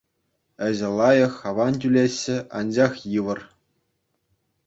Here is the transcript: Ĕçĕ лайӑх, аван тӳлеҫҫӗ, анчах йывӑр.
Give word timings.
Ĕçĕ 0.67 0.87
лайӑх, 0.99 1.33
аван 1.51 1.73
тӳлеҫҫӗ, 1.83 2.37
анчах 2.61 2.93
йывӑр. 3.11 3.39